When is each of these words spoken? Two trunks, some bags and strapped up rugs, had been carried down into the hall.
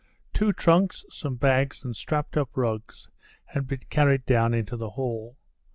Two 0.33 0.51
trunks, 0.51 1.05
some 1.11 1.35
bags 1.35 1.83
and 1.83 1.95
strapped 1.95 2.35
up 2.35 2.57
rugs, 2.57 3.09
had 3.45 3.67
been 3.67 3.83
carried 3.91 4.25
down 4.25 4.51
into 4.51 4.75
the 4.75 4.89
hall. 4.89 5.37